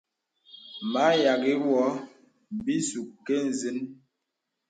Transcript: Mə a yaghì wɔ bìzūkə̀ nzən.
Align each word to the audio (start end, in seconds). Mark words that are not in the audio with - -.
Mə 0.91 0.99
a 1.09 1.21
yaghì 1.23 1.53
wɔ 1.67 1.81
bìzūkə̀ 2.63 3.37
nzən. 3.49 3.77